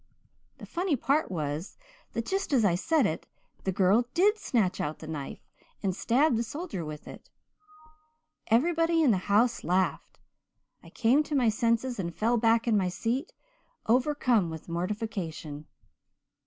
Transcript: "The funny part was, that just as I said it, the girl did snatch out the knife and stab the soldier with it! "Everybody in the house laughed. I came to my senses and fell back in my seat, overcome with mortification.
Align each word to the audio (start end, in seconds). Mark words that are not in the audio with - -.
"The 0.57 0.65
funny 0.65 0.95
part 0.95 1.29
was, 1.29 1.77
that 2.13 2.25
just 2.25 2.53
as 2.53 2.65
I 2.65 2.73
said 2.73 3.05
it, 3.05 3.27
the 3.65 3.71
girl 3.71 4.07
did 4.15 4.39
snatch 4.39 4.81
out 4.81 4.97
the 4.97 5.05
knife 5.05 5.47
and 5.83 5.95
stab 5.95 6.35
the 6.37 6.43
soldier 6.43 6.83
with 6.83 7.07
it! 7.07 7.29
"Everybody 8.47 9.03
in 9.03 9.11
the 9.11 9.17
house 9.29 9.63
laughed. 9.63 10.19
I 10.81 10.89
came 10.89 11.21
to 11.21 11.35
my 11.35 11.49
senses 11.49 11.99
and 11.99 12.15
fell 12.15 12.37
back 12.37 12.67
in 12.67 12.75
my 12.75 12.89
seat, 12.89 13.31
overcome 13.85 14.49
with 14.49 14.67
mortification. 14.67 15.67